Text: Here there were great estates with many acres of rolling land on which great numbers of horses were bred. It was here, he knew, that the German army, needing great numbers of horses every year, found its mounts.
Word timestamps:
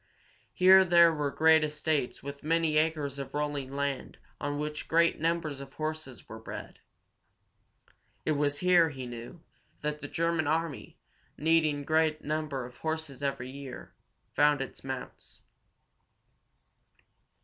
Here 0.53 0.83
there 0.83 1.13
were 1.13 1.29
great 1.29 1.63
estates 1.63 2.23
with 2.23 2.41
many 2.41 2.77
acres 2.77 3.19
of 3.19 3.35
rolling 3.35 3.71
land 3.71 4.17
on 4.39 4.57
which 4.57 4.87
great 4.87 5.19
numbers 5.19 5.59
of 5.59 5.73
horses 5.73 6.27
were 6.27 6.39
bred. 6.39 6.79
It 8.25 8.31
was 8.31 8.57
here, 8.57 8.89
he 8.89 9.05
knew, 9.05 9.43
that 9.81 9.99
the 9.99 10.07
German 10.07 10.47
army, 10.47 10.97
needing 11.37 11.83
great 11.83 12.23
numbers 12.23 12.73
of 12.73 12.79
horses 12.79 13.21
every 13.21 13.51
year, 13.51 13.93
found 14.33 14.59
its 14.59 14.83
mounts. 14.83 15.39